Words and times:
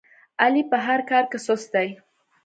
علي 0.43 0.63
په 0.71 0.77
هر 0.85 0.99
کار 1.09 1.23
کې 1.31 1.37
سست 1.45 1.67
دی. 1.75 1.89